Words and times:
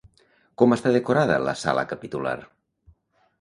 Com 0.61 0.71
està 0.77 0.93
decorada 0.95 1.35
la 1.49 1.55
sala 1.65 1.85
capitular? 1.93 2.35